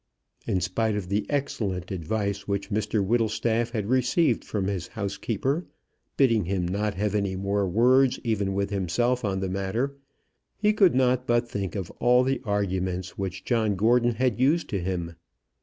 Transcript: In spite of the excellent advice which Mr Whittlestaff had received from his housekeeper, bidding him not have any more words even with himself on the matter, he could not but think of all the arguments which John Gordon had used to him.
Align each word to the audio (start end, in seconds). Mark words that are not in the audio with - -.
In 0.47 0.61
spite 0.61 0.95
of 0.95 1.09
the 1.09 1.27
excellent 1.29 1.91
advice 1.91 2.47
which 2.47 2.71
Mr 2.71 3.05
Whittlestaff 3.05 3.69
had 3.69 3.85
received 3.85 4.43
from 4.43 4.65
his 4.65 4.87
housekeeper, 4.87 5.67
bidding 6.17 6.45
him 6.45 6.67
not 6.67 6.95
have 6.95 7.13
any 7.13 7.35
more 7.35 7.67
words 7.69 8.19
even 8.23 8.55
with 8.55 8.71
himself 8.71 9.23
on 9.23 9.41
the 9.41 9.47
matter, 9.47 9.93
he 10.57 10.73
could 10.73 10.95
not 10.95 11.27
but 11.27 11.47
think 11.47 11.75
of 11.75 11.91
all 11.99 12.23
the 12.23 12.41
arguments 12.45 13.19
which 13.19 13.45
John 13.45 13.75
Gordon 13.75 14.15
had 14.15 14.39
used 14.39 14.69
to 14.69 14.79
him. 14.81 15.17